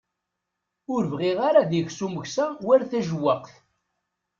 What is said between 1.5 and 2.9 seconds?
ad ikes umeksa war